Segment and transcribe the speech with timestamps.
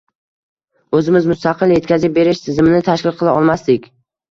[0.99, 3.89] O‘zimiz mustaqil yetkazib berish tizimini tashkil qila olmasdik.